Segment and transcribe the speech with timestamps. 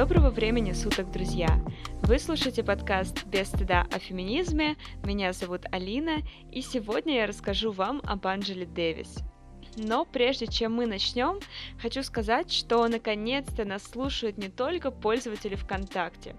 [0.00, 1.60] Доброго времени суток, друзья!
[2.04, 4.76] Вы слушаете подкаст «Без стыда о феминизме».
[5.04, 9.18] Меня зовут Алина, и сегодня я расскажу вам об Анджеле Дэвис–
[9.76, 11.38] но прежде чем мы начнем,
[11.80, 16.34] хочу сказать, что наконец-то нас слушают не только пользователи ВКонтакте.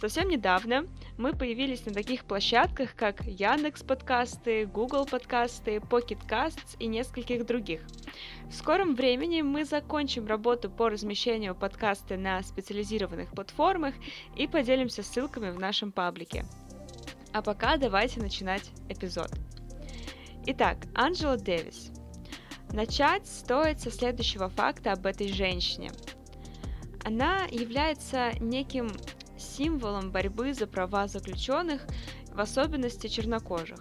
[0.00, 0.86] Совсем недавно
[1.18, 7.80] мы появились на таких площадках, как Яндекс подкасты, Google подкасты, Pocket Casts и нескольких других.
[8.48, 13.94] В скором времени мы закончим работу по размещению подкаста на специализированных платформах
[14.36, 16.44] и поделимся ссылками в нашем паблике.
[17.32, 19.30] А пока давайте начинать эпизод.
[20.46, 21.90] Итак, Анджела Дэвис–
[22.72, 25.90] Начать стоит со следующего факта об этой женщине.
[27.04, 28.90] Она является неким
[29.38, 31.86] символом борьбы за права заключенных,
[32.32, 33.78] в особенности чернокожих.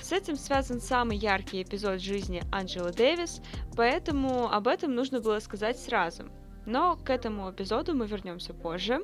[0.00, 3.42] С этим связан самый яркий эпизод жизни Анджелы Дэвис,
[3.74, 6.28] поэтому об этом нужно было сказать сразу.
[6.64, 9.00] Но к этому эпизоду мы вернемся позже.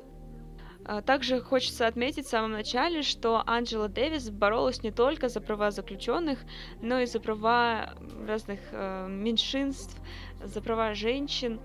[0.85, 5.71] А, также хочется отметить в самом начале, что Анджела Дэвис боролась не только за права
[5.71, 6.39] заключенных,
[6.81, 7.93] но и за права
[8.27, 10.01] разных э, меньшинств,
[10.43, 11.59] за права женщин.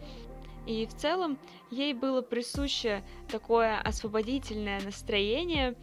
[0.66, 1.38] И в целом
[1.70, 5.74] ей было присуще такое освободительное настроение,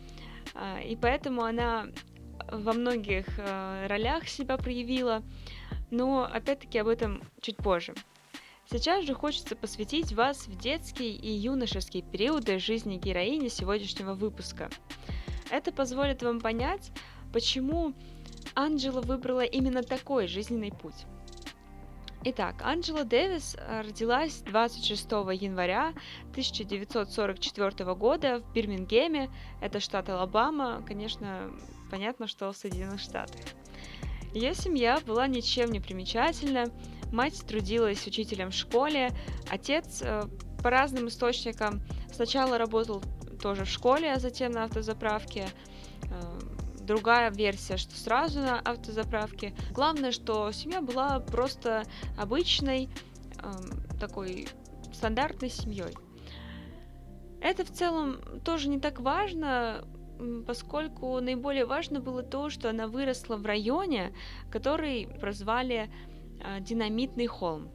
[0.54, 1.88] э, и поэтому она
[2.52, 5.24] во многих э, ролях себя проявила.
[5.92, 7.94] Но опять-таки об этом чуть позже.
[8.70, 14.70] Сейчас же хочется посвятить вас в детские и юношеские периоды жизни героини сегодняшнего выпуска.
[15.52, 16.92] Это позволит вам понять,
[17.32, 17.94] почему
[18.56, 21.06] Анджела выбрала именно такой жизненный путь.
[22.24, 25.06] Итак, Анджела Дэвис родилась 26
[25.40, 25.94] января
[26.32, 29.30] 1944 года в Бирмингеме,
[29.62, 31.52] это штат Алабама, конечно,
[31.92, 33.42] понятно, что в Соединенных Штатах.
[34.34, 36.66] Ее семья была ничем не примечательна,
[37.12, 39.12] Мать трудилась учителем в школе,
[39.50, 40.24] отец э,
[40.62, 41.82] по разным источникам
[42.14, 43.02] сначала работал
[43.42, 45.48] тоже в школе, а затем на автозаправке.
[46.04, 46.40] Э,
[46.86, 49.54] другая версия, что сразу на автозаправке.
[49.72, 51.84] Главное, что семья была просто
[52.18, 52.90] обычной,
[53.40, 54.48] эм, такой
[54.94, 55.94] стандартной семьей.
[57.42, 59.86] Это в целом тоже не так важно,
[60.48, 64.14] поскольку наиболее важно было то, что она выросла в районе,
[64.50, 65.90] который прозвали
[66.62, 67.70] динамитный холм.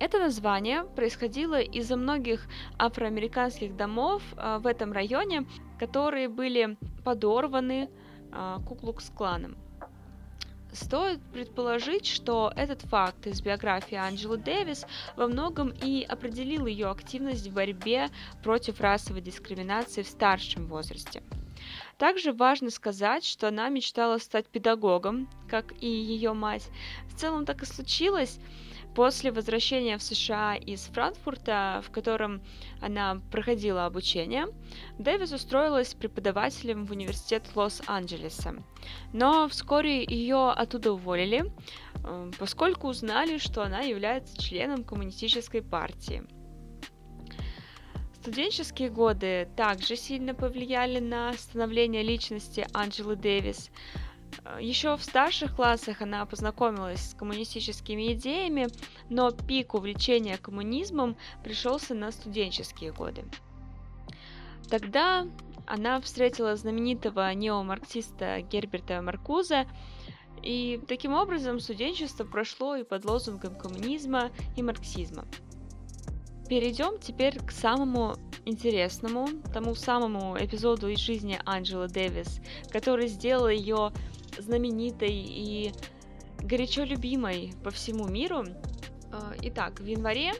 [0.00, 2.48] Это название происходило из-за многих
[2.78, 5.46] афроамериканских домов а, в этом районе,
[5.78, 7.90] которые были подорваны
[8.32, 9.58] а, Куклукс-кланом.
[10.72, 17.46] Стоит предположить, что этот факт из биографии Анджелы Дэвис во многом и определил ее активность
[17.48, 18.08] в борьбе
[18.42, 21.22] против расовой дискриминации в старшем возрасте.
[21.98, 26.68] Также важно сказать, что она мечтала стать педагогом, как и ее мать.
[27.08, 28.38] В целом так и случилось.
[28.94, 32.42] После возвращения в США из Франкфурта, в котором
[32.80, 34.46] она проходила обучение,
[34.98, 38.62] Дэвис устроилась преподавателем в университет Лос-Анджелеса.
[39.12, 41.52] Но вскоре ее оттуда уволили,
[42.04, 46.24] э, поскольку узнали, что она является членом коммунистической партии.
[48.20, 53.70] Студенческие годы также сильно повлияли на становление личности Анджелы Дэвис.
[54.60, 58.68] Еще в старших классах она познакомилась с коммунистическими идеями,
[59.08, 63.24] но пик увлечения коммунизмом пришелся на студенческие годы.
[64.68, 65.26] Тогда
[65.66, 69.66] она встретила знаменитого неомарксиста Герберта Маркуза,
[70.42, 75.26] и таким образом студенчество прошло и под лозунгом коммунизма и марксизма.
[76.50, 82.40] Перейдем теперь к самому интересному, тому самому эпизоду из жизни Анджелы Дэвис,
[82.72, 83.92] который сделал ее
[84.36, 85.72] знаменитой и
[86.40, 88.46] горячо любимой по всему миру.
[89.12, 90.32] А, итак, в январе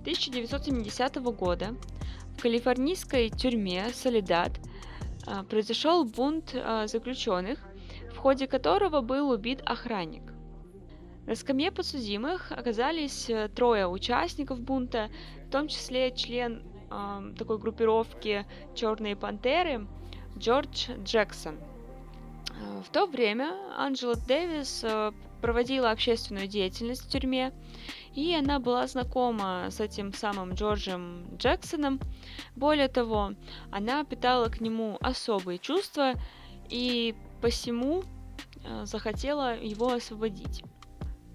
[0.00, 1.74] 1970 года
[2.36, 4.60] в калифорнийской тюрьме Солидат
[5.26, 7.60] а, произошел бунт а, заключенных,
[8.12, 10.25] в ходе которого был убит охранник.
[11.26, 15.10] На скамье подсудимых оказались э, трое участников бунта,
[15.48, 18.46] в том числе член э, такой группировки
[18.76, 19.88] Черные пантеры
[20.38, 21.56] Джордж Джексон.
[21.56, 25.10] Э, в то время Анджела Дэвис э,
[25.42, 27.52] проводила общественную деятельность в тюрьме,
[28.14, 31.98] и она была знакома с этим самым Джорджем Джексоном.
[32.54, 33.32] Более того,
[33.72, 36.12] она питала к нему особые чувства
[36.68, 38.04] и посему
[38.84, 40.62] захотела его освободить.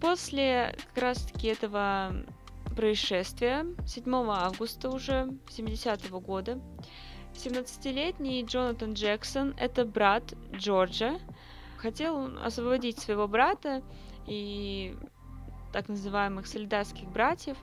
[0.02, 2.14] После как раз-таки этого
[2.76, 6.60] происшествия 7 августа уже 70-го года
[7.36, 11.20] 17-летний Джонатан Джексон, это брат Джорджа,
[11.78, 13.82] хотел освободить своего брата
[14.28, 14.96] и
[15.72, 17.58] так называемых солидарских братьев.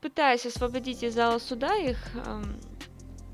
[0.00, 2.60] Пытаясь освободить из зала суда их, эм,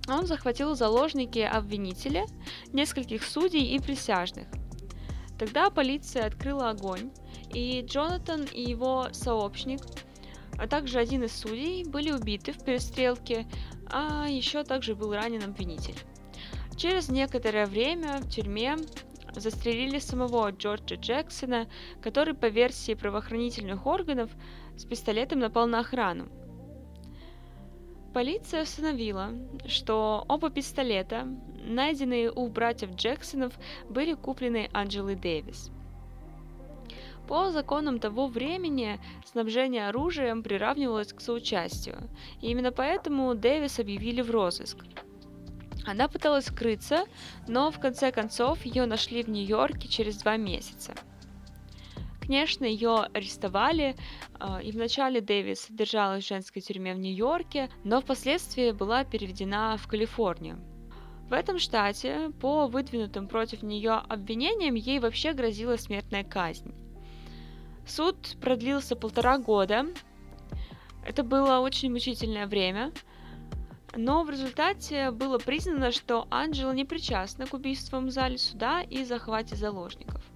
[0.09, 2.27] он захватил заложники обвинителя,
[2.73, 4.47] нескольких судей и присяжных.
[5.39, 7.11] Тогда полиция открыла огонь,
[7.53, 9.81] и Джонатан и его сообщник,
[10.59, 13.47] а также один из судей, были убиты в перестрелке,
[13.87, 15.97] а еще также был ранен обвинитель.
[16.77, 18.77] Через некоторое время в тюрьме
[19.35, 21.69] застрелили самого Джорджа Джексона,
[22.01, 24.31] который, по версии правоохранительных органов,
[24.77, 26.29] с пистолетом напал на охрану.
[28.15, 29.33] Полиция установила,
[29.67, 31.27] что оба пистолета,
[31.65, 33.53] найденные у братьев Джексонов,
[33.91, 35.73] были куплены Анджелой Дэвис.
[37.27, 42.09] По законам того времени снабжение оружием приравнивалось к соучастию,
[42.41, 44.79] и именно поэтому Дэвис объявили в розыск.
[45.85, 47.07] Она пыталась скрыться,
[47.49, 50.95] но в конце концов ее нашли в Нью-Йорке через два месяца.
[52.27, 53.95] Конечно, ее арестовали,
[54.41, 59.87] а, и вначале Дэвис содержалась в женской тюрьме в Нью-Йорке, но впоследствии была переведена в
[59.87, 60.59] Калифорнию.
[61.29, 66.75] В этом штате по выдвинутым против нее обвинениям ей вообще грозила смертная казнь.
[67.87, 69.87] Суд продлился полтора года.
[71.07, 72.93] Это было очень мучительное время.
[73.97, 79.05] Но в результате было признано, что Анджела не причастна к убийствам в зале суда и
[79.05, 80.34] захвате заложников.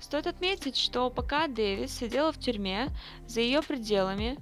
[0.00, 2.88] Стоит отметить, что пока Дэвис сидела в тюрьме,
[3.26, 4.38] за ее пределами,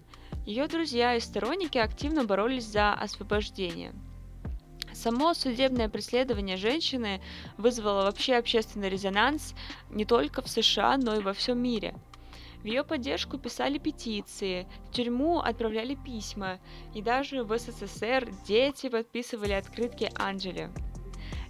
[0.46, 3.92] ее друзья и сторонники активно боролись за освобождение.
[4.94, 7.20] Само судебное преследование женщины
[7.56, 9.54] вызвало вообще общественный резонанс
[9.90, 11.94] не только в США, но и во всем мире–
[12.62, 16.58] в ее поддержку писали петиции, в тюрьму отправляли письма,
[16.92, 20.70] и даже в СССР дети подписывали открытки Анджели.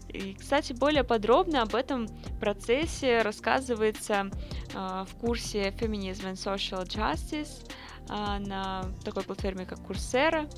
[0.09, 2.09] И, кстати, более подробно об этом
[2.41, 4.31] процессе рассказывается
[4.75, 7.71] э, в курсе Feminism and Social Justice
[8.09, 10.49] э, на такой платформе, как Курсера.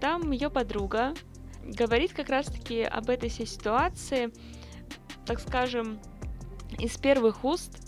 [0.00, 1.14] Там ее подруга
[1.62, 4.32] говорит как раз-таки об этой всей ситуации,
[5.26, 5.98] так скажем,
[6.78, 7.84] из первых уст,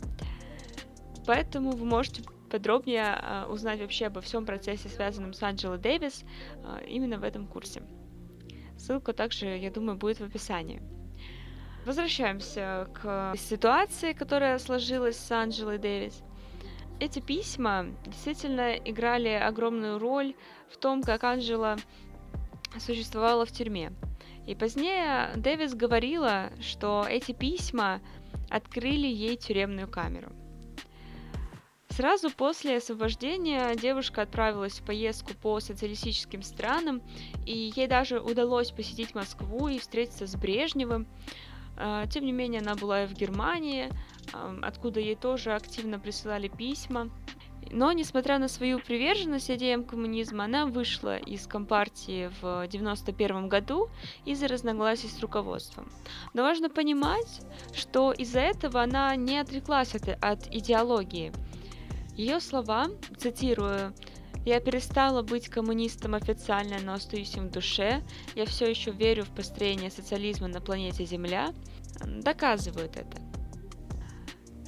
[1.26, 6.24] Поэтому вы можете подробнее э, узнать вообще обо всем процессе, связанном с Анджелой Дэвис,
[6.54, 7.82] э, именно в этом курсе.
[8.78, 10.80] Ссылка также, я думаю, будет в описании.
[11.86, 16.20] Возвращаемся к ситуации, которая сложилась с Анджелой Дэвис.
[16.98, 20.34] Эти письма действительно играли огромную роль
[20.68, 21.76] в том, как Анджела
[22.80, 23.92] существовала в тюрьме.
[24.48, 28.00] И позднее Дэвис говорила, что эти письма
[28.50, 30.32] открыли ей тюремную камеру–
[31.96, 37.00] Сразу после освобождения девушка отправилась в поездку по социалистическим странам,
[37.46, 41.06] и ей даже удалось посетить Москву и встретиться с Брежневым.
[41.76, 43.90] А, тем не менее, она была и в Германии,
[44.62, 47.10] откуда ей тоже активно присылали письма.
[47.72, 53.88] Но, несмотря на свою приверженность идеям коммунизма, она вышла из Компартии в 1991 году
[54.24, 55.90] из-за разногласий с руководством.
[56.32, 57.40] Но важно понимать,
[57.74, 61.32] что из-за этого она не отреклась от, от идеологии–
[62.16, 62.86] ее слова,
[63.18, 63.92] цитирую,
[64.46, 68.02] «Я перестала быть коммунистом официально, но остаюсь им в душе.
[68.36, 71.52] Я все еще верю в построение социализма на планете Земля»,
[72.04, 73.18] доказывают это.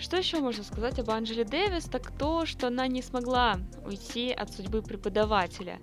[0.01, 4.53] Что еще можно сказать об Анджеле Дэвис, так то, что она не смогла уйти от
[4.53, 5.79] судьбы преподавателя.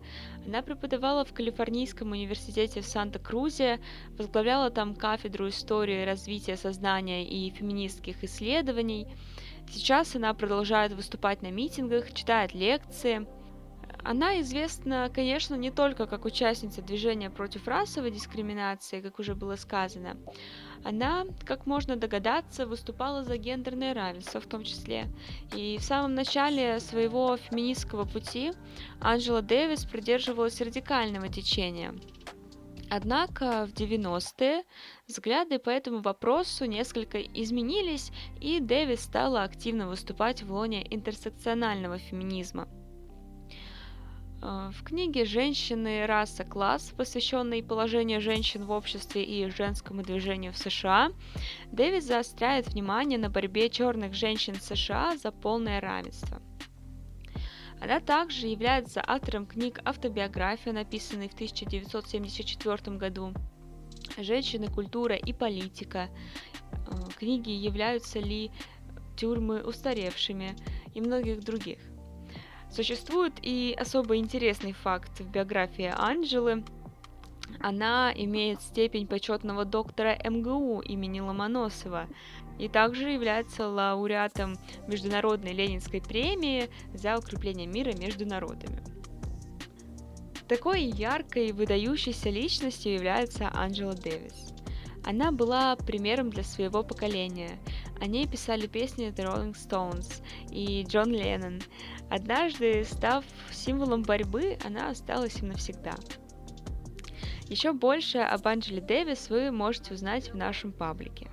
[0.46, 3.80] Она преподавала в Калифорнийском университете в Санта-Крузе,
[4.18, 9.08] возглавляла там кафедру истории развития сознания и феминистских исследований–
[9.72, 13.28] Сейчас она продолжает выступать на митингах, читает лекции.
[14.06, 20.16] Она известна, конечно, не только как участница движения против расовой дискриминации, как уже было сказано.
[20.84, 25.08] Она, как можно догадаться, выступала за гендерное равенство в том числе.
[25.56, 28.54] И в самом начале своего феминистского пути
[29.02, 31.94] Анджела Дэвис придерживалась радикального течения–
[32.88, 34.64] Однако в 90-е
[35.08, 42.68] взгляды по этому вопросу несколько изменились, и Дэвис стала активно выступать в лоне интерсекционального феминизма.
[44.46, 46.06] Э, в книге «Женщины.
[46.06, 46.44] Раса.
[46.44, 51.12] Класс», посвященной положению женщин в обществе и женскому движению в США,
[51.72, 56.42] Дэвис заостряет внимание на борьбе черных женщин США за полное равенство–
[57.82, 63.34] она также является автором книг «Автобиография», написанной в 1974 году,
[64.18, 66.10] «Женщины, культура и политика»,
[66.72, 66.75] э,
[67.18, 68.50] книги «Являются ли
[69.18, 70.56] тюрьмы устаревшими»
[70.94, 71.80] и многих других.
[72.75, 76.65] Существует и особо интересный факт в биографии Анджелы.
[77.62, 82.08] Она имеет степень почетного доктора МГУ имени Ломоносова,
[82.60, 88.84] и также является лауреатом Международной Ленинской премии за укрепление мира между народами.
[90.50, 94.53] Такой яркой, выдающейся личностью является Анджела Дэвис.
[95.05, 97.58] Она была примером для своего поколения.
[98.00, 100.22] О ней писали песни The Rolling Stones
[100.52, 101.62] и Джон Леннон.
[102.10, 105.96] Однажды, став символом борьбы, она осталась им навсегда.
[107.48, 111.30] Еще больше об Анджеле Дэвис вы можете узнать в нашем паблике.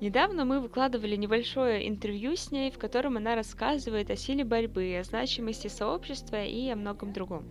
[0.00, 5.04] Недавно мы выкладывали небольшое интервью с ней, в котором она рассказывает о силе борьбы, о
[5.04, 7.44] значимости сообщества и о многом другом.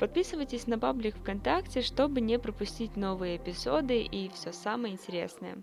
[0.00, 5.58] Подписывайтесь на паблик ВКонтакте, чтобы не пропустить новые эпизоды и все самое интересное.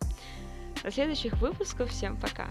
[0.84, 1.90] До следующих выпусков.
[1.90, 2.48] Всем пока!